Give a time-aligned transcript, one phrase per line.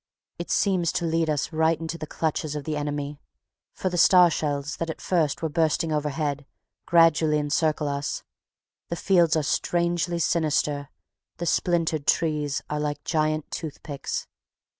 [0.39, 3.19] It seems to lead us right into the clutch of the enemy;
[3.75, 6.47] for the star shells, that at first were bursting overhead,
[6.87, 8.23] gradually encircle us.
[8.89, 10.89] The fields are strangely sinister;
[11.37, 14.25] the splintered trees are like giant toothpicks.